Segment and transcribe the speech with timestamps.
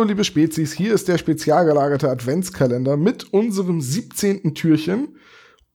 [0.00, 4.54] Hallo liebe Spezies, hier ist der spezial gelagerte Adventskalender mit unserem 17.
[4.54, 5.18] Türchen.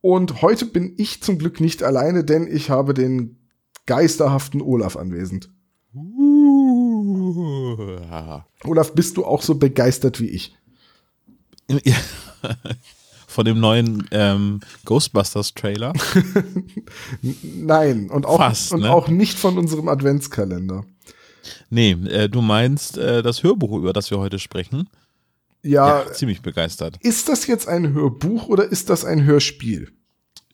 [0.00, 3.38] Und heute bin ich zum Glück nicht alleine, denn ich habe den
[3.86, 5.52] geisterhaften Olaf anwesend.
[5.94, 6.88] Uh,
[8.64, 10.56] Olaf, bist du auch so begeistert wie ich?
[13.28, 15.92] Von dem neuen ähm, Ghostbusters-Trailer.
[17.22, 18.90] Nein, und auch, Fast, und ne?
[18.90, 20.84] auch nicht von unserem Adventskalender.
[21.70, 24.88] Nee, äh, du meinst äh, das Hörbuch, über das wir heute sprechen?
[25.62, 26.96] Ja, Ja, ziemlich begeistert.
[27.00, 29.90] ist das jetzt ein Hörbuch oder ist das ein Hörspiel?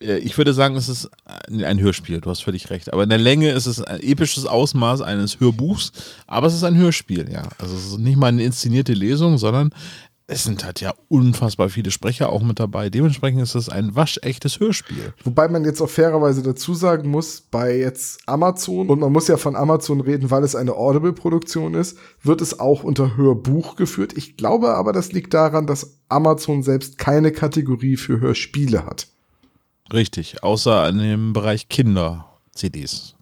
[0.01, 1.11] Äh, ich würde sagen, es ist
[1.49, 2.93] ein ein Hörspiel, du hast völlig recht.
[2.93, 5.93] Aber in der Länge ist es ein episches Ausmaß eines Hörbuchs,
[6.27, 7.49] aber es ist ein Hörspiel, ja.
[7.59, 9.71] Also es ist nicht mal eine inszenierte Lesung, sondern
[10.33, 12.89] es sind halt ja unfassbar viele Sprecher auch mit dabei.
[12.89, 15.13] Dementsprechend ist es ein waschechtes Hörspiel.
[15.25, 19.37] Wobei man jetzt auch fairerweise dazu sagen muss, bei jetzt Amazon, und man muss ja
[19.37, 24.17] von Amazon reden, weil es eine Audible-Produktion ist, wird es auch unter Hörbuch geführt.
[24.17, 29.09] Ich glaube aber, das liegt daran, dass Amazon selbst keine Kategorie für Hörspiele hat.
[29.93, 33.17] Richtig, außer in dem Bereich Kinder-CDs.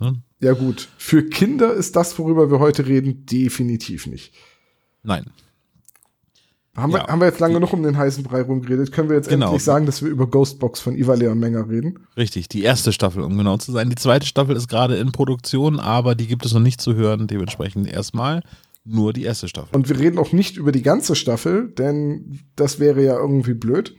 [0.00, 0.20] Ne?
[0.40, 4.34] Ja gut, für Kinder ist das, worüber wir heute reden, definitiv nicht.
[5.04, 5.30] Nein.
[6.76, 7.08] Haben, wir, Ja.
[7.08, 8.92] haben wir jetzt lange genug um den heißen Brei rumgeredet?
[8.92, 9.46] Können wir jetzt Genau.
[9.46, 12.00] endlich sagen, dass wir über Ghostbox von Iva Leon Menger reden?
[12.16, 13.88] Richtig, die erste Staffel, um genau zu sein.
[13.88, 17.26] Die zweite Staffel ist gerade in Produktion, aber die gibt es noch nicht zu hören.
[17.26, 18.42] Dementsprechend erstmal
[18.84, 19.74] nur die erste Staffel.
[19.74, 23.96] Und wir reden auch nicht über die ganze Staffel, denn das wäre ja irgendwie blöd,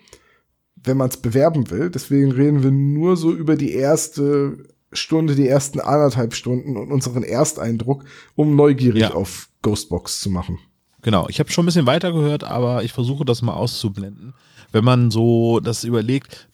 [0.75, 1.89] wenn man es bewerben will.
[1.89, 4.57] Deswegen reden wir nur so über die erste
[4.93, 9.13] Stunde, die ersten anderthalb Stunden und unseren Ersteindruck, um neugierig Ja.
[9.13, 10.59] auf Ghostbox zu machen.
[11.07, 14.33] Genau, ich habe schon ein bisschen weiter gehört, aber ich versuche das mal auszublenden.
[14.73, 16.49] Wenn man so das überlegt,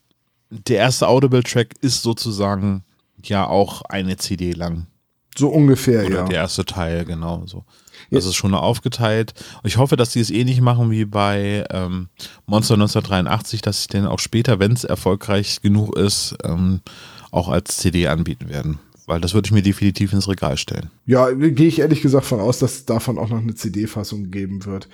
[0.52, 2.84] der erste Audible-Track ist sozusagen
[3.24, 4.86] ja auch eine CD lang.
[5.36, 6.26] So ungefähr, Oder ja.
[6.26, 7.64] der erste Teil, genau so.
[8.12, 9.34] Das ist schon aufgeteilt.
[9.64, 12.10] Ich hoffe, dass die es ähnlich machen wie bei ähm,
[12.46, 16.82] Monster 1983, dass sie den auch später, wenn es erfolgreich genug ist, ähm,
[17.32, 18.78] auch als CD anbieten werden.
[19.06, 20.90] Weil das würde ich mir definitiv ins Regal stellen.
[21.06, 24.88] Ja, gehe ich ehrlich gesagt von aus, dass davon auch noch eine CD-Fassung geben wird.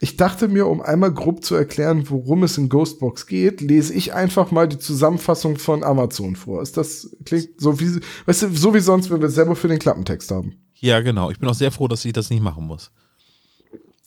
[0.00, 4.14] Ich dachte mir, um einmal grob zu erklären, worum es in Ghostbox geht, lese ich
[4.14, 6.62] einfach mal die Zusammenfassung von Amazon vor.
[6.62, 9.80] Ist das klingt so wie, weißt du, so wie sonst, wenn wir selber für den
[9.80, 10.54] Klappentext haben.
[10.76, 11.32] Ja, genau.
[11.32, 12.92] Ich bin auch sehr froh, dass ich das nicht machen muss.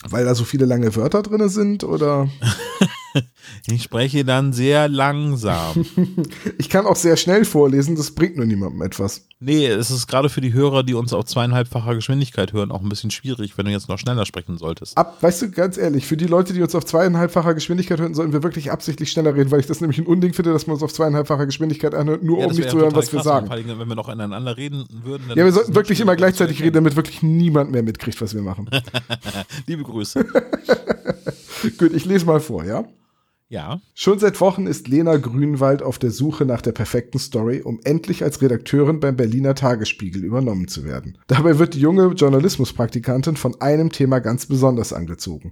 [0.09, 2.29] Weil da so viele lange Wörter drinne sind oder
[3.67, 5.85] Ich spreche dann sehr langsam.
[6.57, 9.27] ich kann auch sehr schnell vorlesen, das bringt nur niemandem etwas.
[9.39, 12.89] nee, es ist gerade für die Hörer, die uns auf zweieinhalbfacher Geschwindigkeit hören, auch ein
[12.89, 14.97] bisschen schwierig, wenn du jetzt noch schneller sprechen solltest.
[14.97, 18.33] Ab, weißt du, ganz ehrlich, für die Leute, die uns auf zweieinhalbfacher Geschwindigkeit hören, sollten
[18.33, 20.83] wir wirklich absichtlich schneller reden, weil ich das nämlich ein Unding finde, dass man uns
[20.83, 23.47] auf zweieinhalbfacher Geschwindigkeit anhört, nur Ja, um nicht zu hören, was wir krass, sagen.
[23.47, 25.23] Vor allem, wenn wir noch ineinander reden würden.
[25.27, 28.41] dann Ja, wir sollten wirklich immer gleichzeitig reden, damit wirklich niemand mehr mitkriegt, was wir
[28.41, 28.69] machen.
[29.67, 30.25] Liebe Grüße.
[31.77, 32.85] Gut, ich lese mal vor, ja?
[33.51, 33.81] Ja.
[33.93, 38.23] Schon seit Wochen ist Lena Grünwald auf der Suche nach der perfekten Story, um endlich
[38.23, 41.17] als Redakteurin beim Berliner Tagesspiegel übernommen zu werden.
[41.27, 45.51] Dabei wird die junge Journalismuspraktikantin von einem Thema ganz besonders angezogen.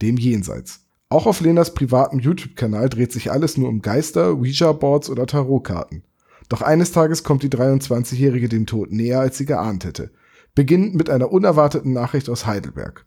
[0.00, 0.86] Dem Jenseits.
[1.10, 6.02] Auch auf Lenas privatem YouTube-Kanal dreht sich alles nur um Geister, Ouija-Boards oder Tarotkarten.
[6.48, 10.12] Doch eines Tages kommt die 23-Jährige dem Tod näher, als sie geahnt hätte.
[10.54, 13.04] Beginnend mit einer unerwarteten Nachricht aus Heidelberg.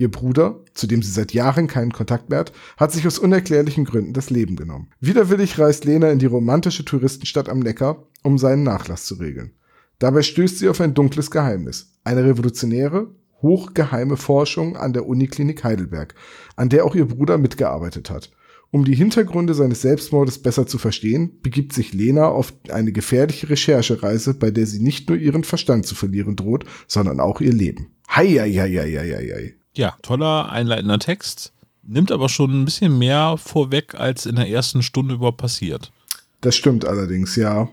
[0.00, 3.84] Ihr Bruder, zu dem sie seit Jahren keinen Kontakt mehr hat, hat sich aus unerklärlichen
[3.84, 4.88] Gründen das Leben genommen.
[4.98, 9.52] Widerwillig reist Lena in die romantische Touristenstadt am Neckar, um seinen Nachlass zu regeln.
[9.98, 11.98] Dabei stößt sie auf ein dunkles Geheimnis.
[12.02, 16.14] Eine revolutionäre, hochgeheime Forschung an der Uniklinik Heidelberg,
[16.56, 18.30] an der auch ihr Bruder mitgearbeitet hat.
[18.70, 24.32] Um die Hintergründe seines Selbstmordes besser zu verstehen, begibt sich Lena auf eine gefährliche Recherchereise,
[24.32, 27.88] bei der sie nicht nur ihren Verstand zu verlieren droht, sondern auch ihr Leben.
[28.08, 29.59] Hei, hei, hei, hei, hei, hei.
[29.74, 31.52] Ja, toller einleitender Text.
[31.82, 35.90] Nimmt aber schon ein bisschen mehr vorweg, als in der ersten Stunde überhaupt passiert.
[36.40, 37.68] Das stimmt allerdings, ja.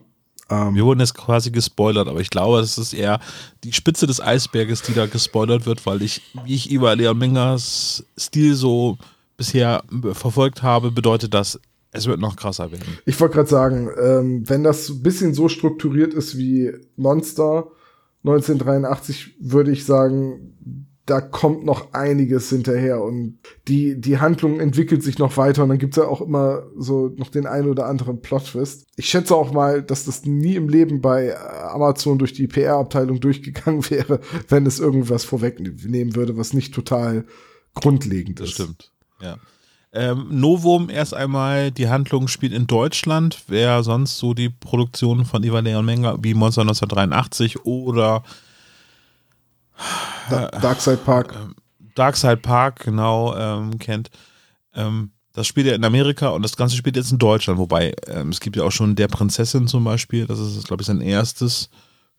[0.50, 3.20] Ähm, Wir wurden jetzt quasi gespoilert, aber ich glaube, das ist eher
[3.64, 8.06] die Spitze des Eisberges, die da gespoilert wird, weil ich, wie ich über Leon Mengers
[8.18, 8.98] Stil so
[9.36, 9.84] bisher
[10.14, 11.60] verfolgt habe, bedeutet das,
[11.92, 12.98] es wird noch krasser werden.
[13.06, 17.68] Ich wollte gerade sagen, ähm, wenn das ein bisschen so strukturiert ist wie Monster
[18.24, 23.40] 1983 würde ich sagen, da kommt noch einiges hinterher und
[23.70, 27.30] die, die Handlung entwickelt sich noch weiter und dann gibt's ja auch immer so noch
[27.30, 28.86] den einen oder anderen Plot-Twist.
[28.98, 33.90] Ich schätze auch mal, dass das nie im Leben bei Amazon durch die PR-Abteilung durchgegangen
[33.90, 34.20] wäre,
[34.50, 37.26] wenn es irgendwas vorwegnehmen würde, was nicht total
[37.74, 38.56] grundlegend Das ist.
[38.56, 39.38] stimmt, ja.
[39.94, 43.44] Ähm, Novum erst einmal, die Handlung spielt in Deutschland.
[43.48, 48.24] Wer sonst so die Produktionen von Ivan Leon Menger wie Monster 1983 oder
[50.30, 51.36] Da Darkside Park.
[51.96, 54.10] Darkside Park genau ähm, kennt,
[54.76, 57.60] ähm, das spielt ja in Amerika und das Ganze spielt jetzt in Deutschland.
[57.60, 60.26] Wobei ähm, es gibt ja auch schon Der Prinzessin zum Beispiel.
[60.26, 61.70] Das ist, glaube ich, sein erstes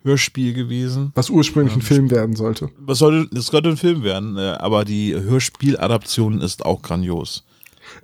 [0.03, 1.11] Hörspiel gewesen.
[1.15, 2.71] Was ursprünglich ein Film werden sollte.
[2.79, 7.45] Was sollte, das sollte ein Film werden, äh, aber die Hörspieladaption ist auch grandios.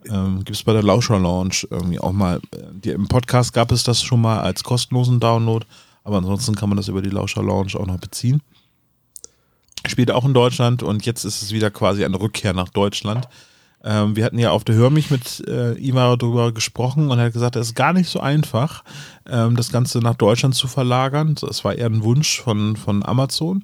[0.09, 2.41] Ähm, Gibt es bei der Lauscher Lounge irgendwie auch mal.
[2.51, 5.65] äh, Die, Im Podcast gab es das schon mal als kostenlosen Download,
[6.03, 8.43] aber ansonsten kann man das über die Lauscher Lounge auch noch beziehen.
[9.95, 13.29] Spielt auch in Deutschland und jetzt ist es wieder quasi eine Rückkehr nach Deutschland.
[13.85, 17.27] Ähm, wir hatten ja auf der Hör mich mit äh, Imar darüber gesprochen und er
[17.27, 18.83] hat gesagt, es ist gar nicht so einfach,
[19.31, 21.37] ähm, das Ganze nach Deutschland zu verlagern.
[21.41, 23.63] Das war eher ein Wunsch von, von Amazon.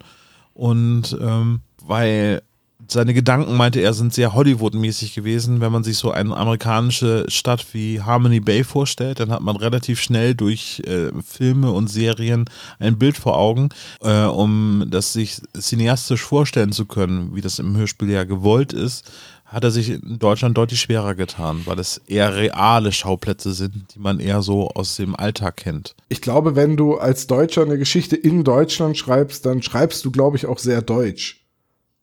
[0.54, 2.42] Und ähm, weil
[2.90, 5.60] seine Gedanken, meinte er, sind sehr Hollywood-mäßig gewesen.
[5.60, 10.00] Wenn man sich so eine amerikanische Stadt wie Harmony Bay vorstellt, dann hat man relativ
[10.00, 12.44] schnell durch äh, Filme und Serien
[12.78, 13.70] ein Bild vor Augen,
[14.02, 19.10] äh, um das sich cineastisch vorstellen zu können, wie das im Hörspiel ja gewollt ist,
[19.50, 23.98] hat er sich in Deutschland deutlich schwerer getan, weil es eher reale Schauplätze sind, die
[23.98, 25.96] man eher so aus dem Alltag kennt.
[26.08, 30.36] Ich glaube, wenn du als Deutscher eine Geschichte in Deutschland schreibst, dann schreibst du, glaube
[30.36, 31.39] ich, auch sehr deutsch.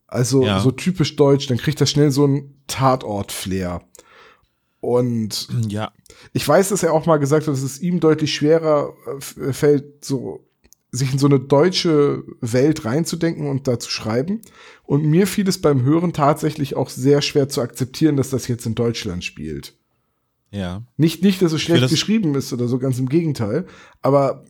[0.07, 0.59] Also Ja.
[0.61, 3.81] so typisch deutsch, dann kriegt das schnell so ein Tatort-Flair.
[4.79, 5.91] Und Ja,
[6.33, 8.93] ich weiß, dass er auch mal gesagt hat, dass es ihm deutlich schwerer
[9.37, 10.43] äh, fällt, so
[10.91, 14.41] sich in so eine deutsche Welt reinzudenken und da zu schreiben.
[14.83, 18.65] Und mir fiel es beim Hören tatsächlich auch sehr schwer zu akzeptieren, dass das jetzt
[18.65, 19.75] in Deutschland spielt.
[20.49, 20.83] ja.
[20.95, 23.67] Nicht, nicht, dass es schlecht geschrieben ist oder so, ganz im Gegenteil.
[24.01, 24.45] Aber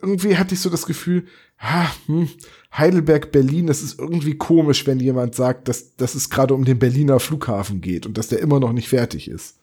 [0.00, 1.26] irgendwie hatte ich so das Gefühl,
[1.58, 2.28] ha, hm,
[2.76, 6.78] Heidelberg, Berlin, das ist irgendwie komisch, wenn jemand sagt, dass, dass es gerade um den
[6.78, 9.58] Berliner Flughafen geht und dass der immer noch nicht fertig ist.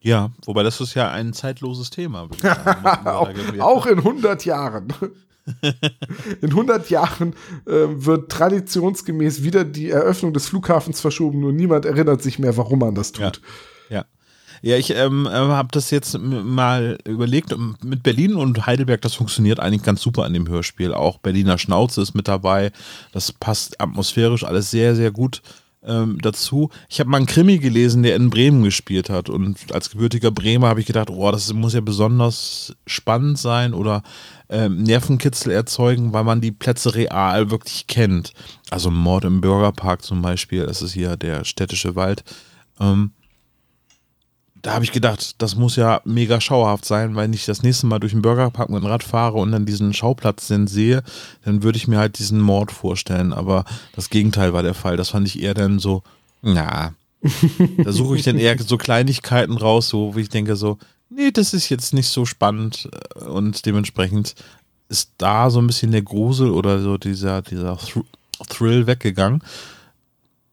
[0.00, 2.28] Ja, wobei das ist ja ein zeitloses Thema.
[3.04, 4.92] auch, auch in 100 Jahren.
[6.40, 7.34] in 100 Jahren
[7.66, 12.78] äh, wird traditionsgemäß wieder die Eröffnung des Flughafens verschoben, nur niemand erinnert sich mehr, warum
[12.78, 13.40] man das tut.
[13.88, 13.98] Ja.
[13.98, 14.04] Ja,
[14.62, 17.52] ich ähm, habe das jetzt mal überlegt.
[17.52, 20.92] ähm, Mit Berlin und Heidelberg, das funktioniert eigentlich ganz super an dem Hörspiel.
[20.92, 22.72] Auch Berliner Schnauze ist mit dabei.
[23.12, 25.42] Das passt atmosphärisch alles sehr, sehr gut
[25.82, 26.70] ähm, dazu.
[26.88, 29.30] Ich habe mal einen Krimi gelesen, der in Bremen gespielt hat.
[29.30, 34.02] Und als gebürtiger Bremer habe ich gedacht, oh, das muss ja besonders spannend sein oder
[34.48, 38.34] ähm, Nervenkitzel erzeugen, weil man die Plätze real wirklich kennt.
[38.70, 42.24] Also Mord im Bürgerpark zum Beispiel, das ist hier der städtische Wald.
[42.78, 43.12] Ähm,
[44.62, 47.98] da habe ich gedacht, das muss ja mega schauerhaft sein, weil ich das nächste Mal
[47.98, 51.02] durch den Burgerpark mit dem Rad fahre und dann diesen Schauplatz dann sehe,
[51.44, 53.32] dann würde ich mir halt diesen Mord vorstellen.
[53.32, 53.64] Aber
[53.94, 54.96] das Gegenteil war der Fall.
[54.96, 56.02] Das fand ich eher dann so,
[56.42, 56.94] na,
[57.84, 60.78] da suche ich dann eher so Kleinigkeiten raus, so wie ich denke so,
[61.10, 64.34] nee, das ist jetzt nicht so spannend äh, und dementsprechend
[64.88, 68.02] ist da so ein bisschen der Grusel oder so dieser, dieser Thr
[68.48, 69.42] Thrill weggegangen.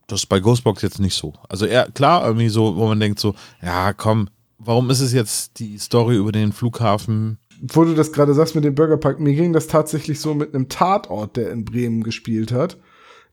[0.07, 1.33] Das ist bei Ghostbox jetzt nicht so.
[1.49, 5.59] Also eher, klar, irgendwie so, wo man denkt so, ja, komm, warum ist es jetzt
[5.59, 7.37] die Story über den Flughafen?
[7.61, 10.69] Wo du das gerade sagst mit dem Burgerpark, mir ging das tatsächlich so mit einem
[10.69, 12.77] Tatort, der in Bremen gespielt hat.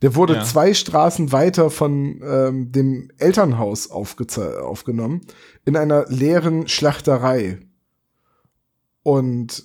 [0.03, 0.45] Der wurde Ja.
[0.45, 5.21] zwei Straßen weiter von ähm, dem Elternhaus aufgenommen,
[5.65, 7.61] in einer leeren Schlachterei.
[9.03, 9.65] Und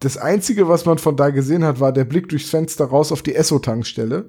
[0.00, 3.22] das Einzige, was man von da gesehen hat, war der Blick durchs Fenster raus auf
[3.22, 4.28] die Esso-Tankstelle.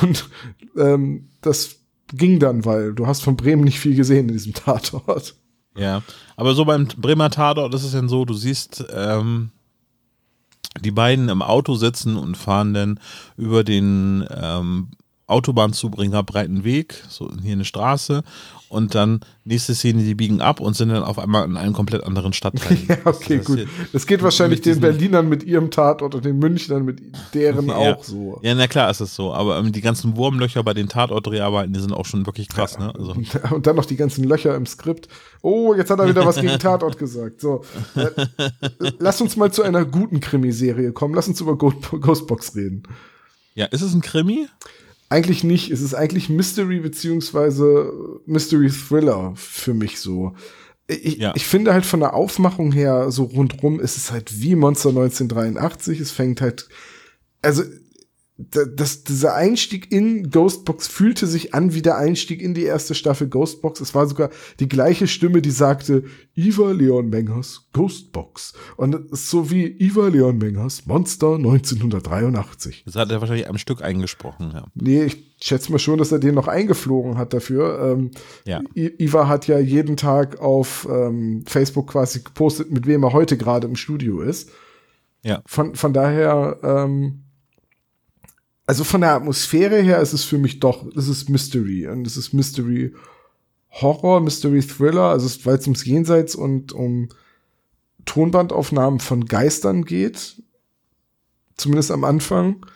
[0.00, 0.28] Und
[0.76, 1.76] ähm, das
[2.12, 5.34] ging dann, weil du hast von Bremen nicht viel gesehen in diesem Tatort.
[5.76, 6.02] Ja,
[6.36, 9.50] aber so beim Bremer Tatort ist es dann so, du siehst ähm,
[10.80, 13.00] die beiden im Auto sitzen und fahren dann
[13.36, 14.88] über den ähm,
[15.32, 18.22] Autobahnzubringer breiten Weg, so hier eine Straße
[18.68, 22.04] und dann nächste Szene, die biegen ab und sind dann auf einmal in einem komplett
[22.04, 22.78] anderen Stadtteil.
[22.88, 23.66] Ja, okay, Das gut.
[23.92, 27.00] Das geht wahrscheinlich den Berlinern mit ihrem Tatort und den Münchnern mit
[27.34, 27.74] deren Ja.
[27.74, 28.40] auch so.
[28.42, 31.80] Ja, na klar ist es so, aber ähm, die ganzen Wurmlöcher bei den Tatortdreharbeiten, die
[31.80, 32.94] sind auch schon wirklich krass, ne?
[32.98, 33.14] Also,
[33.54, 35.08] Und dann noch die ganzen Löcher im Skript.
[35.42, 37.40] Oh, jetzt hat er wieder was gegen Tatort gesagt.
[37.42, 37.62] So,
[37.94, 38.08] äh,
[38.98, 41.14] lass uns mal zu einer guten Krimiserie kommen.
[41.14, 42.84] Lass uns über Ghostbox reden.
[43.54, 44.46] ja, ist es ein Krimi?
[45.12, 45.70] Eigentlich nicht.
[45.70, 47.92] Es ist eigentlich Mystery beziehungsweise
[48.24, 50.32] Mystery Thriller für mich so.
[50.86, 51.34] Ich, Ja.
[51.36, 56.00] ich finde halt von der Aufmachung her, so rundrum, ist es halt wie Monster 1983.
[56.00, 56.66] Es fängt halt,
[57.42, 57.62] also
[58.38, 63.28] das, dieser Einstieg in Ghostbox fühlte sich an wie der Einstieg in die erste Staffel
[63.28, 63.80] Ghostbox.
[63.80, 68.54] Es war sogar die gleiche Stimme, die sagte, Iva Leon Mengers Ghostbox.
[68.76, 72.84] Und so wie Iva Leon Mengers Monster 1983.
[72.86, 74.64] Das hat er wahrscheinlich am Stück eingesprochen, ja.
[74.74, 77.92] Nee, ich schätze mal schon, dass er den noch eingeflogen hat dafür.
[77.92, 78.10] Ähm,
[78.46, 78.62] Ja.
[78.74, 83.66] Iva hat ja jeden Tag auf ähm, Facebook quasi gepostet, mit wem er heute gerade
[83.66, 84.50] im Studio ist.
[85.22, 85.42] Ja.
[85.46, 87.24] Von, von daher, ähm,
[88.66, 91.86] also von der Atmosphäre her ist es für mich doch, es ist Mystery.
[91.88, 92.94] Und es ist Mystery
[93.70, 97.08] Horror, Mystery Thriller, also es- weil es ums Jenseits und um
[98.04, 100.42] Tonbandaufnahmen von Geistern geht.
[101.56, 102.66] Zumindest am Anfang.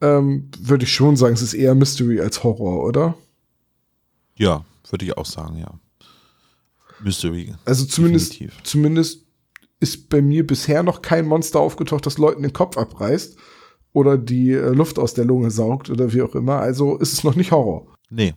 [0.00, 3.16] Ähm, würde ich schon sagen, es ist eher Mystery als Horror, oder?
[4.36, 5.78] Ja, würde ich auch sagen, ja.
[7.02, 7.54] Mystery.
[7.64, 8.62] Also zumindest, Definitiv.
[8.62, 9.24] zumindest
[9.80, 13.36] ist bei mir bisher noch kein Monster aufgetaucht, das Leuten den Kopf abreißt
[13.92, 16.56] oder die äh, Luft aus der Lunge saugt oder wie auch immer.
[16.56, 17.86] Also ist es noch nicht Horror.
[18.10, 18.34] Nee.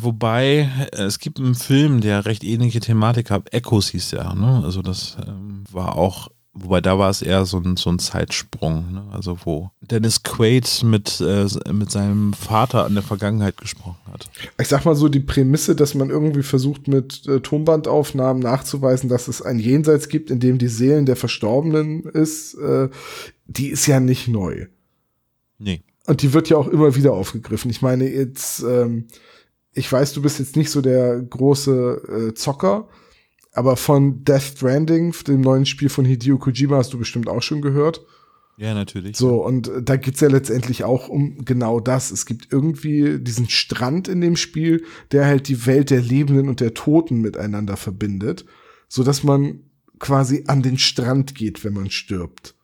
[0.00, 3.52] Wobei, äh, es gibt einen Film, der recht ähnliche Thematik hat.
[3.52, 4.62] Echoes hieß der, ne?
[4.64, 8.92] Also das ähm, war auch, wobei da war es eher so ein, so ein Zeitsprung,
[8.92, 9.04] ne?
[9.12, 14.30] Also wo Dennis Quaid mit, äh, mit seinem Vater an der Vergangenheit gesprochen hat.
[14.58, 19.28] Ich sag mal so, die Prämisse, dass man irgendwie versucht, mit äh, Tonbandaufnahmen nachzuweisen, dass
[19.28, 22.88] es ein Jenseits gibt, in dem die Seelen der Verstorbenen ist, äh,
[23.46, 24.68] die ist ja nicht neu.
[25.60, 25.82] Nee.
[26.06, 27.70] Und die wird ja auch immer wieder aufgegriffen.
[27.70, 29.06] Ich meine, jetzt, ähm,
[29.72, 32.88] ich weiß, du bist jetzt nicht so der große äh, Zocker,
[33.52, 37.60] aber von Death Stranding, dem neuen Spiel von Hideo Kojima, hast du bestimmt auch schon
[37.60, 38.04] gehört.
[38.56, 39.16] Ja, natürlich.
[39.16, 42.10] So, und äh, da geht's ja letztendlich auch um genau das.
[42.10, 46.60] Es gibt irgendwie diesen Strand in dem Spiel, der halt die Welt der Lebenden und
[46.60, 48.44] der Toten miteinander verbindet,
[48.88, 49.60] so dass man
[49.98, 52.54] quasi an den Strand geht, wenn man stirbt.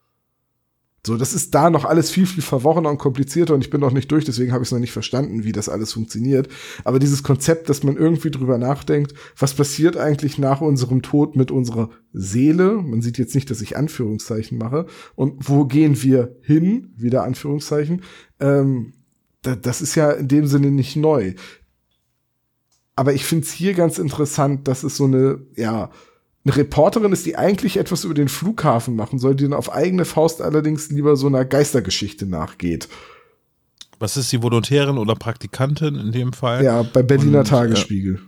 [1.07, 3.93] So, das ist da noch alles viel, viel verworrener und komplizierter und ich bin noch
[3.93, 6.49] nicht durch, deswegen habe ich es noch nicht verstanden, wie das alles funktioniert.
[6.83, 11.53] Aber dieses Konzept, dass man irgendwie drüber nachdenkt, was passiert eigentlich nach unserem Tod mit
[11.53, 12.83] unserer Seele?
[12.83, 14.87] Man sieht jetzt nicht, dass ich Anführungszeichen mache.
[15.15, 16.93] Und wo gehen wir hin?
[16.97, 18.03] Wieder Anführungszeichen.
[18.41, 18.95] Ähm,
[19.43, 21.35] da, das ist ja in dem Sinne nicht neu.
[22.97, 25.91] Aber ich finde es hier ganz interessant, dass es so eine, ja,
[26.47, 30.05] eine Reporterin ist, die eigentlich etwas über den Flughafen machen soll, die dann auf eigene
[30.05, 32.89] Faust allerdings lieber so einer Geistergeschichte nachgeht.
[33.99, 36.63] Was ist die Volontärin oder Praktikantin in dem Fall?
[36.63, 38.21] Ja, bei Berliner Und, äh, Tagesspiegel.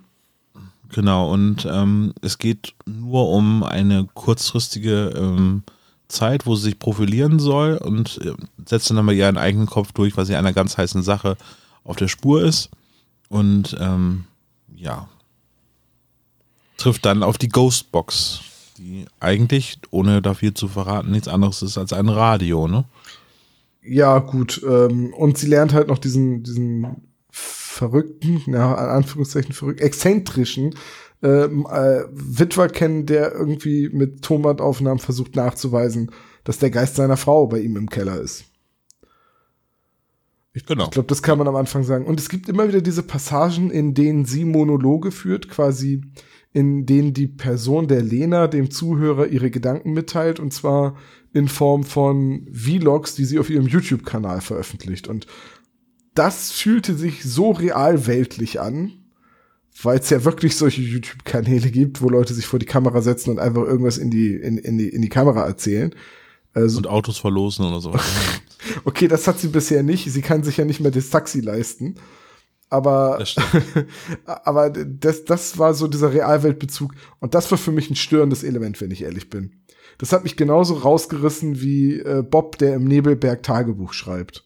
[0.92, 5.62] Genau, und ähm, es geht nur um eine kurzfristige ähm,
[6.08, 8.32] Zeit, wo sie sich profilieren soll und äh,
[8.66, 11.36] setzt dann aber ihren eigenen Kopf durch, weil sie einer ganz heißen Sache
[11.84, 12.70] auf der Spur ist.
[13.28, 14.24] Und ähm,
[14.74, 15.08] ja,
[16.78, 18.40] trifft dann auf die Ghostbox,
[18.78, 22.84] die eigentlich, ohne da viel zu verraten, nichts anderes ist als ein Radio, ne?
[23.82, 24.62] Ja, gut.
[24.66, 30.74] Ähm, und sie lernt halt noch diesen, diesen verrückten, ja, in Anführungszeichen verrückten, exzentrischen
[31.22, 36.12] ähm, äh, Witwer kennen, der irgendwie mit Tonbandaufnahmen versucht nachzuweisen,
[36.44, 38.44] dass der Geist seiner Frau bei ihm im Keller ist.
[40.52, 40.84] Ich, Genau.
[40.84, 42.06] ich glaube, das kann man am Anfang sagen.
[42.06, 46.02] Und es gibt immer wieder diese Passagen, in denen sie Monologe führt, quasi
[46.58, 50.96] in denen die Person der Lena dem Zuhörer ihre Gedanken mitteilt, und zwar
[51.32, 55.06] in Form von Vlogs, die sie auf ihrem YouTube-Kanal veröffentlicht.
[55.06, 55.28] Und
[56.14, 58.90] das fühlte sich so realweltlich an,
[59.80, 63.38] weil es ja wirklich solche YouTube-Kanäle gibt, wo Leute sich vor die Kamera setzen und
[63.38, 65.94] einfach irgendwas in die, in, in die, in die Kamera erzählen.
[66.54, 67.94] Also, Und Autos verlosen oder so.
[68.84, 70.10] okay, das hat sie bisher nicht.
[70.10, 71.94] Sie kann sich ja nicht mehr das Taxi leisten.
[72.70, 73.36] Aber, Das
[74.44, 76.94] aber das, das war so dieser Realweltbezug.
[77.20, 79.62] Und das war für mich ein störendes Element, wenn ich ehrlich bin.
[79.98, 84.44] Das hat mich genauso rausgerissen wie äh, Bob, der im Nebelberg Tagebuch schreibt.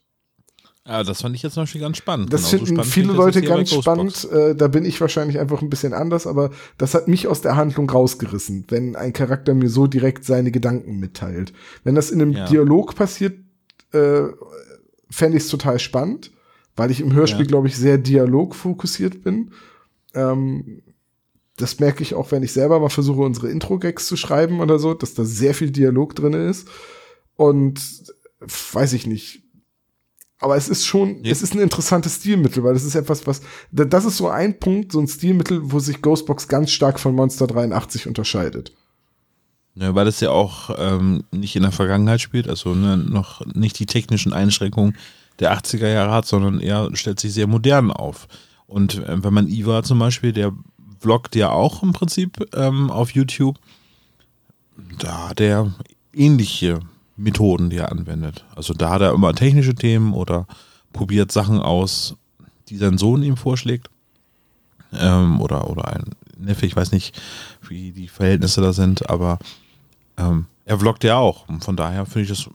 [0.86, 2.32] Ja, das fand ich jetzt zum Beispiel ganz spannend.
[2.32, 4.28] Das finden spannend viele Leute ganz spannend.
[4.32, 7.54] Äh, da bin ich wahrscheinlich einfach ein bisschen anders, aber das hat mich aus der
[7.54, 11.52] Handlung rausgerissen, wenn ein Charakter mir so direkt seine Gedanken mitteilt.
[11.84, 12.46] Wenn das in einem Ja.
[12.46, 13.38] Dialog passiert,
[13.92, 14.22] äh,
[15.08, 16.32] fände ich es total spannend,
[16.76, 17.48] weil ich im Hörspiel, Ja.
[17.48, 19.50] glaube ich, sehr dialogfokussiert bin.
[20.14, 20.82] Ähm,
[21.56, 24.94] das merke ich auch, wenn ich selber mal versuche, unsere Intro-Gags zu schreiben oder so,
[24.94, 26.66] dass da sehr viel Dialog drin ist.
[27.36, 27.80] Und
[28.72, 29.42] weiß ich nicht.
[30.38, 31.30] Aber es ist schon, Nee.
[31.30, 34.58] es ist ein interessantes Stilmittel, weil das ist etwas, was, da- das ist so ein
[34.58, 38.72] Punkt, so ein Stilmittel, wo sich Ghostbox ganz stark von Monster 83 unterscheidet.
[39.74, 43.78] Ja, weil es ja auch ähm, nicht in der Vergangenheit spielt, also ne, noch nicht
[43.78, 44.96] die technischen Einschränkungen
[45.38, 48.28] der 80er Jahre hat, sondern eher stellt sich sehr modern auf.
[48.66, 50.52] Und äh, wenn man Iva zum Beispiel, der
[51.02, 53.58] vloggt ja auch im Prinzip ähm, auf YouTube.
[54.98, 55.72] Da hat er
[56.14, 56.80] ähnliche
[57.16, 58.44] Methoden, die er anwendet.
[58.54, 60.46] Also da hat er immer technische Themen oder
[60.92, 62.16] probiert Sachen aus,
[62.68, 63.90] die sein Sohn ihm vorschlägt.
[64.92, 66.04] Ähm, oder, oder ein
[66.38, 67.20] Neffe, ich weiß nicht,
[67.68, 69.38] wie die Verhältnisse da sind, aber
[70.16, 71.48] ähm, er vloggt ja auch.
[71.48, 72.48] Und von daher finde ich das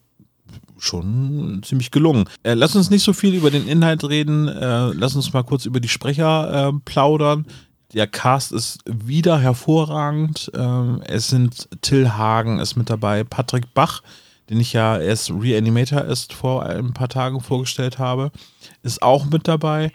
[0.80, 2.26] schon ziemlich gelungen.
[2.44, 4.48] Äh, lass uns nicht so viel über den Inhalt reden.
[4.48, 7.46] Äh, lass uns mal kurz über die Sprecher äh, plaudern.
[7.94, 10.52] Der Cast ist wieder hervorragend.
[10.54, 14.02] Ähm, es sind Till Hagen ist mit dabei, Patrick Bach,
[14.50, 18.32] den ich ja erst Reanimator ist vor ein paar Tagen vorgestellt habe,
[18.84, 19.92] ist auch mit dabei.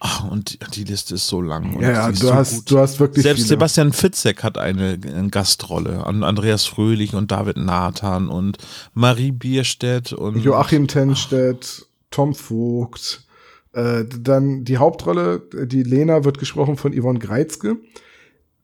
[0.00, 1.80] Ach, und die Liste ist so lang.
[1.80, 2.70] ja, ja du, so hast, gut.
[2.70, 3.22] du hast wirklich.
[3.22, 3.48] Selbst viele.
[3.48, 6.04] Sebastian Fitzek hat eine, eine, Gastrolle.
[6.06, 8.58] Andreas Fröhlich und David Nathan und
[8.94, 10.38] Marie Bierstedt und.
[10.38, 13.24] Joachim Tenstedt, Tom Vogt.
[13.72, 17.76] Äh, dann die Hauptrolle, die Lena wird gesprochen von Yvonne Greizke.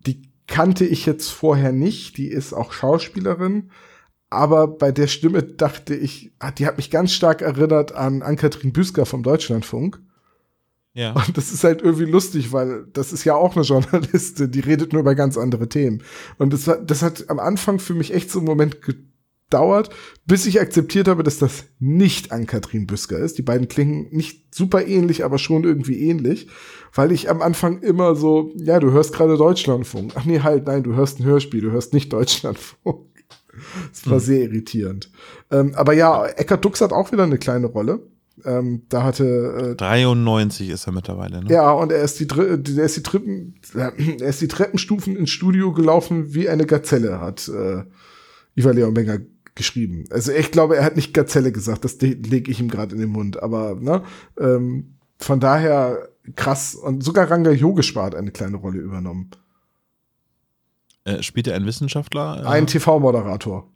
[0.07, 2.17] Die kannte ich jetzt vorher nicht.
[2.17, 3.71] Die ist auch Schauspielerin.
[4.31, 8.73] Aber bei der Stimme dachte ich, ah, die hat mich ganz stark erinnert an Ann-Kathrin
[8.73, 10.01] Büsker vom Deutschlandfunk.
[10.93, 11.13] Ja.
[11.13, 14.93] Und das ist halt irgendwie lustig, weil das ist ja auch eine Journalistin, die redet
[14.93, 16.03] nur über ganz andere Themen.
[16.39, 19.91] Und das, hat, das hat am Anfang für mich echt so einen Moment gedauert,
[20.27, 23.39] bis ich akzeptiert habe, dass das nicht an Katrin Büsker ist.
[23.39, 26.49] Die beiden klingen nicht super ähnlich, aber schon irgendwie ähnlich,
[26.93, 30.13] weil ich am Anfang immer so, ja, du hörst gerade Deutschlandfunk.
[30.17, 33.08] Ach nee, halt, nein, du hörst ein Hörspiel, du hörst nicht Deutschlandfunk.
[33.91, 35.11] Das war sehr irritierend.
[35.51, 38.01] Ähm, aber ja, Eckart Dux hat auch wieder eine kleine Rolle.
[38.45, 41.51] Ähm, da hatte äh, 93 ist er mittlerweile, ne?
[41.53, 45.73] Ja, und er ist die der ist die Treppen, er ist die Treppenstufen ins Studio
[45.73, 47.83] gelaufen wie eine Gazelle, hat äh,
[48.55, 49.19] Iva Leon Menger
[49.55, 50.05] geschrieben.
[50.11, 53.11] Also ich glaube, er hat nicht Gazelle gesagt, das lege ich ihm gerade in den
[53.11, 54.03] Mund, aber ne,
[54.39, 56.75] ähm, von daher krass.
[56.75, 59.31] Und sogar Ranga Yogeshwar hat eine kleine Rolle übernommen.
[61.09, 62.43] Äh, spielt er einen Wissenschaftler?
[62.43, 62.47] Äh?
[62.47, 63.67] Ein TV-Moderator.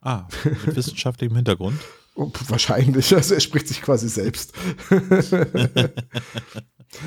[0.00, 0.26] Ah,
[0.66, 1.78] mit wissenschaftlichem Hintergrund.
[2.48, 4.52] Wahrscheinlich, also er spricht sich quasi selbst.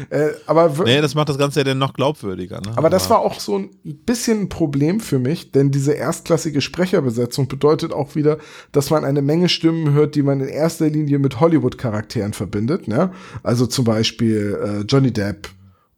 [0.10, 2.62] äh, aber nee, das macht das Ganze ja dann noch glaubwürdiger.
[2.62, 2.70] Ne?
[2.70, 6.62] Aber, aber das war auch so ein bisschen ein Problem für mich, denn diese erstklassige
[6.62, 8.38] Sprecherbesetzung bedeutet auch wieder,
[8.72, 12.88] dass man eine Menge Stimmen hört, die man in erster Linie mit Hollywood-Charakteren verbindet.
[12.88, 13.12] Ne?
[13.44, 15.50] Also zum Beispiel äh, Johnny Depp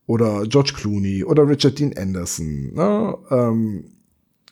[0.05, 2.73] oder George Clooney oder Richard Dean Anderson.
[2.73, 3.17] Ne?
[3.29, 3.85] Ähm,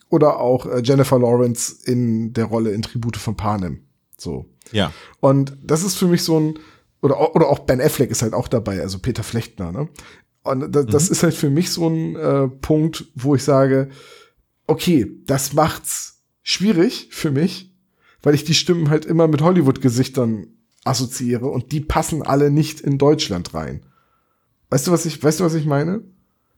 [0.10, 3.82] oder auch äh, Jennifer Lawrence in der Rolle in Tribute von Panem.
[4.18, 4.46] So.
[4.72, 4.94] Ja.
[5.20, 6.60] Und das ist für mich so ein,
[7.02, 9.90] oder, oder auch Ben Affleck ist halt auch dabei, also Peter Flechtner, ne?
[10.44, 11.12] Und das, das mhm.
[11.12, 13.90] ist halt für mich so ein äh, Punkt, wo ich sage,
[14.66, 17.72] okay, das macht's schwierig für mich,
[18.24, 20.48] weil ich die Stimmen halt immer mit Hollywood-Gesichtern
[20.84, 23.86] assoziiere und die passen alle nicht in Deutschland rein.
[24.72, 26.02] Weißt du, was ich, weißt du, was ich meine?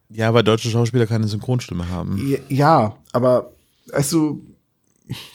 [0.08, 2.38] Ja, weil deutsche Schauspieler keine Synchronstimme haben.
[2.48, 3.52] Ja, aber,
[3.88, 4.46] weißt du,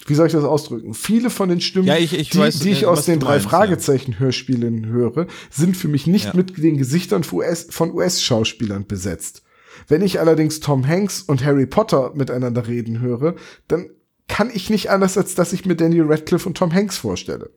[0.07, 0.93] wie soll ich das ausdrücken?
[0.93, 3.47] Viele von den Stimmen, ja, ich, ich die, weiß, die ich aus den drei meinst,
[3.47, 6.33] Fragezeichen-Hörspielen höre, sind für mich nicht ja.
[6.33, 9.43] mit den Gesichtern von US-Schauspielern besetzt.
[9.89, 13.35] Wenn ich allerdings Tom Hanks und Harry Potter miteinander reden höre,
[13.67, 13.89] dann
[14.29, 17.51] kann ich nicht anders, als dass ich mir Daniel Radcliffe und Tom Hanks vorstelle.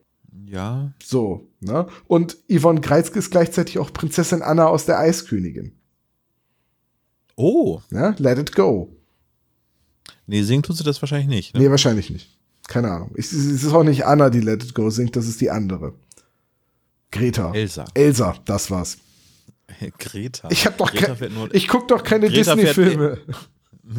[0.47, 0.93] Ja.
[1.03, 1.87] So, ne?
[2.07, 5.73] Und Yvonne Greizke ist gleichzeitig auch Prinzessin Anna aus der Eiskönigin.
[7.35, 7.81] Oh.
[7.91, 8.95] Ja, let it go.
[10.27, 11.53] Nee, singen tut sie das wahrscheinlich nicht.
[11.53, 11.61] Ne?
[11.61, 12.37] Nee, wahrscheinlich nicht.
[12.67, 13.11] Keine Ahnung.
[13.17, 15.93] Es ist auch nicht Anna, die Let It Go singt, das ist die andere.
[17.11, 17.51] Greta.
[17.53, 17.85] Elsa.
[17.93, 18.97] Elsa, das war's.
[19.99, 20.49] Greta.
[20.49, 23.19] Ich hab doch Greta kein, ich guck doch keine Disney-Filme.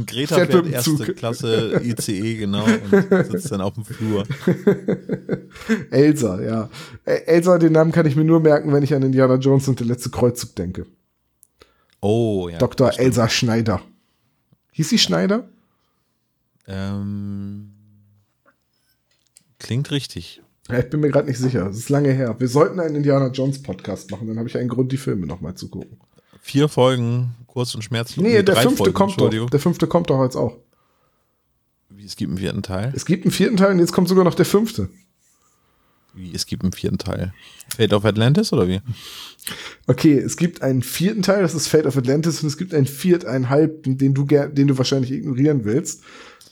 [0.07, 1.17] Greta fährt, fährt erste Zug.
[1.17, 2.65] Klasse ICE, genau,
[3.11, 4.25] und sitzt dann auf dem Flur.
[5.91, 6.71] Elsa, ja.
[7.05, 9.87] Elsa, den Namen kann ich mir nur merken, wenn ich an Indiana Jones und der
[9.87, 10.87] letzte Kreuzzug denke.
[12.01, 12.59] Oh, ja.
[12.59, 12.99] Dr.
[12.99, 13.83] Elsa Schneider.
[14.73, 15.49] Hieß sie Schneider?
[16.67, 17.75] Ähm,
[19.59, 20.41] klingt richtig.
[20.71, 21.67] Ja, ich bin mir gerade nicht sicher.
[21.67, 22.35] Es ist lange her.
[22.39, 25.55] Wir sollten einen Indiana Jones Podcast machen, dann habe ich einen Grund, die Filme nochmal
[25.55, 25.99] zu gucken.
[26.41, 28.23] Vier Folgen, kurz und schmerzlos.
[28.23, 29.31] Nee, der fünfte Folgen, kommt doch.
[29.31, 30.59] Der fünfte kommt doch jetzt auch.
[31.89, 32.93] Wie, es gibt einen vierten Teil?
[32.95, 34.91] Es gibt einen vierten Teil und jetzt kommt sogar noch der fünfte.
[36.15, 37.33] Wie, es gibt einen vierten Teil?
[37.75, 38.81] Fate of Atlantis oder wie?
[39.87, 42.87] Okay, es gibt einen vierten Teil, das ist Fate of Atlantis, und es gibt einen
[42.87, 46.03] vierteinhalbten, den du, den du wahrscheinlich ignorieren willst.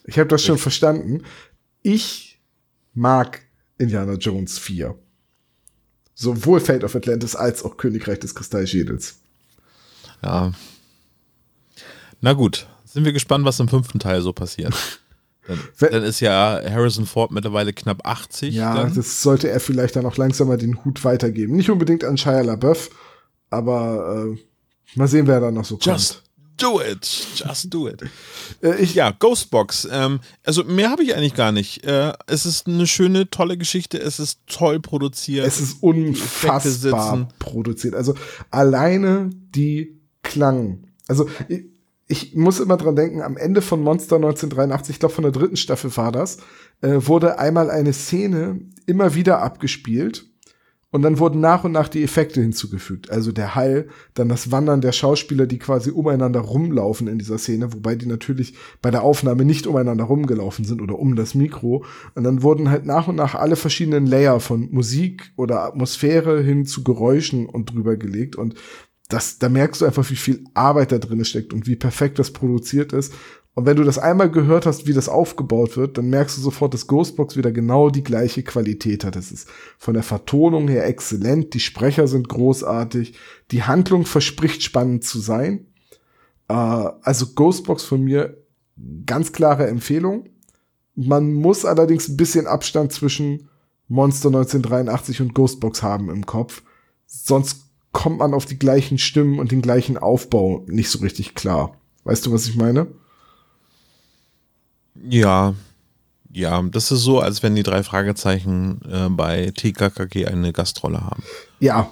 [0.04, 1.22] Ich habe das schon verstanden.
[1.82, 2.40] Ich
[2.94, 3.42] mag
[3.78, 4.96] Indiana Jones 4.
[6.14, 9.16] Sowohl Fate of Atlantis als auch Königreich des Kristallschädels.
[10.22, 10.52] Ja.
[12.22, 14.74] Na gut, sind wir gespannt, was im fünften Teil so passiert.
[15.48, 18.54] Dann, dann, ist ja Harrison Ford mittlerweile knapp 80.
[18.54, 18.94] Ja, dann.
[18.94, 21.56] das sollte er vielleicht dann auch langsam mal den Hut weitergeben.
[21.56, 22.90] Nicht unbedingt an Shia LaBeouf,
[23.50, 24.38] aber äh,
[24.94, 26.22] mal sehen, wer da noch so Just
[26.58, 27.26] do it.
[27.34, 28.02] Just do it.
[28.62, 29.88] Äh, ich, Ja, Ghostbox.
[29.90, 31.84] Ähm, also mehr habe ich eigentlich gar nicht.
[31.84, 33.98] Äh, es ist eine schöne, tolle Geschichte.
[33.98, 35.44] Es ist toll produziert.
[35.44, 37.96] Es ist unfassbar produziert.
[37.96, 38.14] Also
[38.52, 40.84] alleine die Klang.
[41.08, 41.71] Also ich,
[42.12, 45.56] ich muss immer dran denken, am Ende von Monster 1983, ich glaube von der dritten
[45.56, 46.36] Staffel war das,
[46.82, 50.26] äh, wurde einmal eine Szene immer wieder abgespielt
[50.90, 53.10] und dann wurden nach und nach die Effekte hinzugefügt.
[53.10, 57.72] Also der Hall, dann das Wandern der Schauspieler, die quasi umeinander rumlaufen in dieser Szene,
[57.72, 61.86] wobei die natürlich bei der Aufnahme nicht umeinander rumgelaufen sind oder um das Mikro.
[62.14, 66.66] Und dann wurden halt nach und nach alle verschiedenen Layer von Musik oder Atmosphäre hin
[66.66, 68.36] zu Geräuschen und drüber gelegt.
[68.36, 68.54] Und
[69.12, 72.32] das, da merkst du einfach, wie viel Arbeit da drin steckt und wie perfekt das
[72.32, 73.12] produziert ist.
[73.54, 76.72] Und wenn du das einmal gehört hast, wie das aufgebaut wird, dann merkst du sofort,
[76.72, 79.14] dass Ghostbox wieder genau die gleiche Qualität hat.
[79.14, 83.14] Es ist von der Vertonung her exzellent, die Sprecher sind großartig,
[83.50, 85.66] die Handlung verspricht spannend zu sein.
[86.48, 88.38] Äh, also Ghostbox von mir
[89.04, 90.30] ganz klare Empfehlung.
[90.94, 93.50] Man muss allerdings ein bisschen Abstand zwischen
[93.88, 96.62] Monster 1983 und Ghostbox haben im Kopf.
[97.04, 101.76] Sonst kommt man auf die gleichen Stimmen und den gleichen Aufbau nicht so richtig klar.
[102.04, 102.86] Weißt du, was ich meine?
[105.08, 105.54] Ja,
[106.32, 111.22] ja, das ist so, als wenn die drei Fragezeichen äh, bei TKKG eine Gastrolle haben.
[111.60, 111.90] Ja.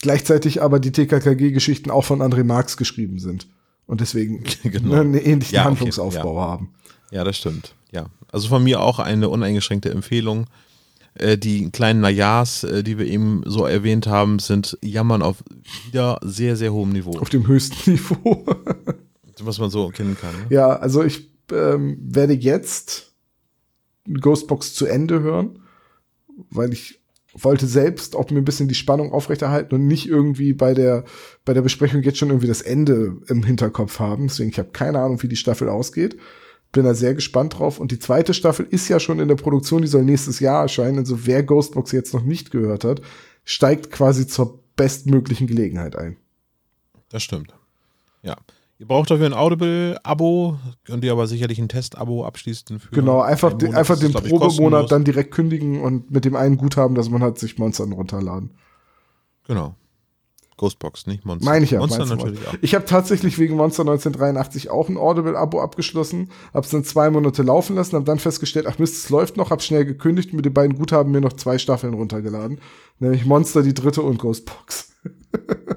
[0.00, 3.48] Gleichzeitig aber die TKKG-Geschichten auch von André Marx geschrieben sind.
[3.86, 4.94] Und deswegen Genau.
[4.94, 6.74] ne, einen ähnlichen Ja, okay, Handlungsaufbau haben.
[7.10, 7.74] Ja, das stimmt.
[7.90, 10.46] Ja, also von mir auch eine uneingeschränkte Empfehlung.
[11.14, 15.44] Äh, die kleinen Najas, äh, die wir eben so erwähnt haben, sind Jammern auf
[15.86, 18.44] wieder sehr, sehr hohem Niveau, Auf dem höchsten Niveau.
[19.40, 20.32] was man so kennen kann.
[20.32, 20.46] Ne?
[20.50, 23.12] ja, also ich ähm, werde jetzt
[24.08, 25.60] Ghostbox zu Ende hören,
[26.50, 27.00] weil ich
[27.34, 31.04] wollte selbst auch mir ein bisschen die Spannung aufrechterhalten und nicht irgendwie bei der,
[31.44, 34.28] bei der Besprechung jetzt schon irgendwie das Ende im Hinterkopf haben.
[34.28, 36.16] Deswegen, ich habe keine Ahnung, wie die Staffel ausgeht.
[36.74, 37.78] Bin da sehr gespannt drauf.
[37.78, 40.98] Und die zweite Staffel ist ja schon in der Produktion, die soll nächstes Jahr erscheinen.
[40.98, 43.00] Also wer Ghostbox jetzt noch nicht gehört hat,
[43.44, 46.16] steigt quasi zur bestmöglichen Gelegenheit ein.
[47.10, 47.54] Das stimmt.
[48.22, 48.36] Ja.
[48.80, 52.82] Ihr braucht dafür ein Audible-Abo, könnt ihr aber sicherlich ein Test-Abo abschließen.
[52.90, 53.78] Genau, einfach, den, Monat.
[53.78, 57.56] einfach den Probemonat dann direkt kündigen und mit dem einen Guthaben, dass man hat, sich
[57.56, 58.50] Monster runterladen.
[59.46, 59.76] Genau.
[60.56, 61.50] Ghostbox, nicht Monster.
[61.50, 61.80] Meine ich ja.
[61.80, 62.54] Monster natürlich auch.
[62.62, 67.74] Ich habe tatsächlich wegen Monster 1983 auch ein Audible-Abo abgeschlossen, hab's dann zwei Monate laufen
[67.74, 70.54] lassen, hab dann festgestellt, ach Mist, es läuft noch, hab schnell gekündigt und mit den
[70.54, 72.60] beiden Guthaben mir noch zwei Staffeln runtergeladen.
[73.00, 74.92] Nämlich Monster, die dritte und Ghostbox.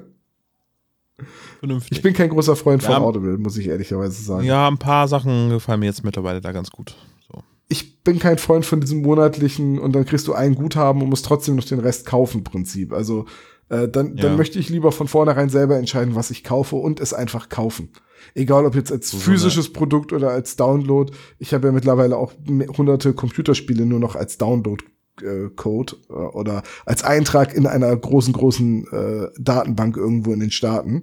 [1.58, 1.98] Vernünftig.
[1.98, 3.00] Ich bin kein großer Freund von Ja.
[3.00, 4.44] Audible, muss ich ehrlicherweise sagen.
[4.44, 6.94] ja, ein paar Sachen gefallen mir jetzt mittlerweile da ganz gut.
[7.30, 7.42] So.
[7.68, 11.26] ich bin kein Freund von diesem monatlichen und dann kriegst du ein Guthaben und musst
[11.26, 12.92] trotzdem noch den Rest kaufen Prinzip.
[12.92, 13.26] Also
[13.68, 14.22] äh, dann, Ja.
[14.22, 17.90] dann möchte ich lieber von vornherein selber entscheiden, was ich kaufe und es einfach kaufen.
[18.34, 21.12] Egal ob jetzt als So, so physisches Produkt oder als Download.
[21.38, 22.32] Ich habe ja mittlerweile auch
[22.76, 24.84] hunderte Computerspiele nur noch als Download.
[25.22, 30.52] äh, Code äh, oder als Eintrag in einer großen, großen äh, Datenbank irgendwo in den
[30.52, 31.02] Staaten.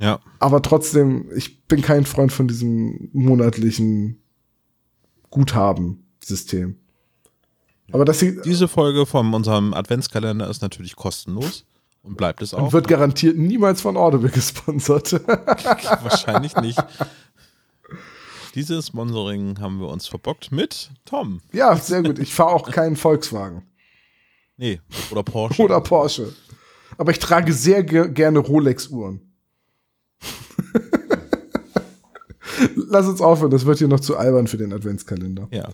[0.00, 0.18] Ja.
[0.40, 4.20] Aber trotzdem, ich bin kein Freund von diesem monatlichen
[5.30, 6.76] Guthaben-System.
[7.92, 11.64] Aber das hier Diese Folge von unserem Adventskalender ist natürlich kostenlos
[12.02, 12.72] und bleibt es auch.
[12.72, 15.12] wird garantiert niemals von Audible gesponsert.
[16.02, 16.78] Wahrscheinlich nicht.
[18.54, 21.40] Dieses Sponsoring haben wir uns verbockt mit Tom.
[21.52, 22.18] ja, sehr gut.
[22.18, 23.62] Ich fahre auch keinen Volkswagen
[24.56, 25.62] Nee, oder Porsche.
[25.62, 26.32] oder Porsche.
[26.96, 29.20] Aber ich trage sehr ge gerne Rolex-Uhren.
[32.74, 35.46] Lass uns aufhören, das wird hier noch zu albern für den Adventskalender.
[35.52, 35.68] Ja.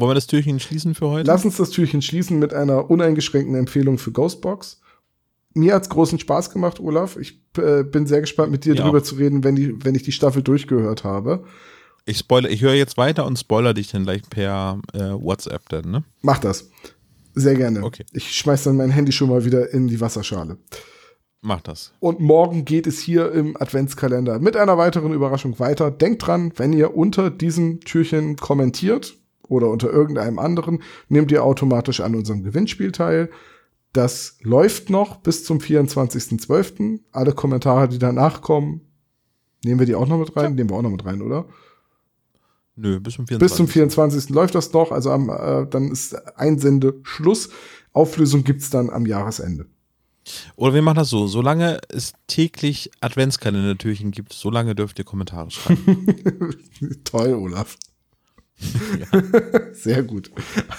[0.00, 1.26] Wollen wir das Türchen schließen für heute?
[1.26, 4.80] Lass uns das Türchen schließen mit einer uneingeschränkten Empfehlung für Ghostbox.
[5.52, 7.18] Mir hat's großen Spaß gemacht, Olaf.
[7.18, 10.02] Ich äh, bin sehr gespannt, mit dir Mir drüber zu reden, wenn, die, wenn ich
[10.02, 11.44] die Staffel durchgehört habe.
[12.06, 15.90] Ich spoilere, ich höre jetzt weiter und spoiler dich dann gleich per äh, WhatsApp dann,
[15.90, 16.04] ne?
[16.22, 16.70] Mach das.
[17.34, 17.82] Sehr gerne.
[17.82, 18.06] Okay.
[18.12, 20.56] Ich schmeiß dann mein Handy schon mal wieder in die Wasserschale.
[21.42, 21.92] Mach das.
[22.00, 25.90] Und morgen geht es hier im Adventskalender mit einer weiteren Überraschung weiter.
[25.90, 29.19] Denkt dran, wenn ihr unter diesem Türchen kommentiert
[29.50, 33.30] oder unter irgendeinem anderen, nehmt ihr automatisch an unserem Gewinnspiel teil.
[33.92, 37.00] Das läuft noch bis zum 24.12.
[37.10, 38.82] Alle Kommentare, die danach kommen,
[39.64, 40.54] nehmen wir die auch noch mit rein?
[40.54, 41.46] Nehmen wir auch noch mit rein, oder?
[42.76, 43.38] Nö, bis zum 24.
[43.38, 44.30] Bis zum 24.
[44.30, 44.92] läuft das noch.
[44.92, 47.50] Also am, äh, dann ist Einsende Schluss.
[47.92, 49.66] Auflösung gibt's dann am Jahresende.
[50.54, 56.06] Oder wir machen das so, solange es täglich Adventskalender-Türchen gibt, solange dürft ihr Kommentare schreiben.
[57.04, 57.76] Toll, Olaf.
[59.72, 60.30] Sehr gut.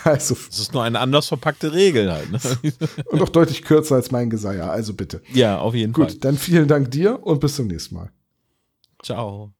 [0.03, 2.31] Also, Das ist nur eine anders verpackte Regel halt.
[2.31, 2.39] Ne?
[3.07, 4.71] und auch deutlich kürzer als mein Geseier.
[4.71, 5.21] Also bitte.
[5.33, 6.07] ja, auf jeden Fall.
[6.07, 8.11] Gut, dann vielen Dank dir und bis zum nächsten Mal.
[9.03, 9.53] Ciao.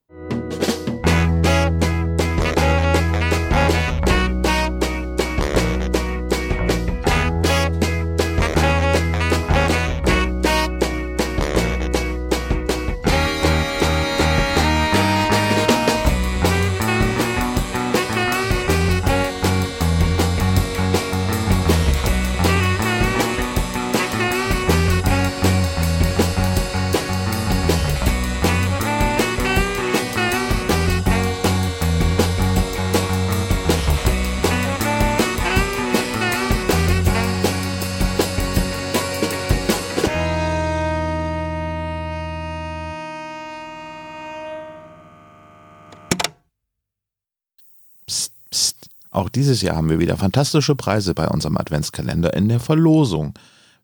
[48.11, 48.89] Psst, psst.
[49.09, 53.33] Auch dieses Jahr haben wir wieder fantastische Preise bei unserem Adventskalender in der Verlosung.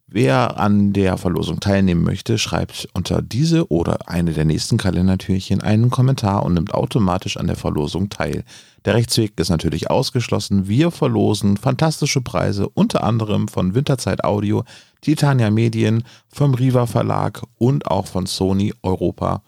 [0.10, 5.90] Wer an der Verlosung teilnehmen möchte, schreibt unter diese oder eine der nächsten Kalendertürchen einen
[5.90, 8.44] Kommentar und nimmt automatisch an der Verlosung teil.
[8.84, 10.68] Der Rechtsweg ist natürlich ausgeschlossen.
[10.68, 14.66] Wir verlosen fantastische Preise, unter anderem von Winterzeit Audio,
[15.00, 19.42] Titania Medien, vom Riva Verlag und auch von Sony Europa.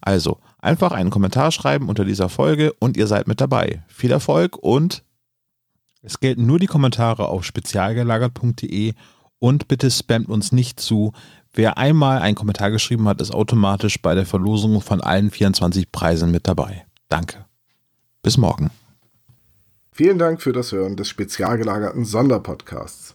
[0.00, 3.82] Also einfach einen Kommentar schreiben unter dieser Folge und ihr seid mit dabei.
[3.88, 5.04] Viel Erfolg und
[6.02, 8.94] es gelten nur die Kommentare auf spezialgelagert.de
[9.38, 11.12] und bitte spammt uns nicht zu.
[11.52, 16.30] Wer einmal einen Kommentar geschrieben hat, ist automatisch bei der Verlosung von allen 24 Preisen
[16.30, 16.86] mit dabei.
[17.08, 17.44] Danke.
[18.22, 18.70] Bis morgen.
[19.92, 23.14] Vielen Dank für das Hören des spezial gelagerten Sonderpodcasts.